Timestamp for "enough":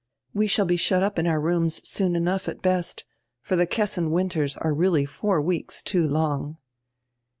2.15-2.47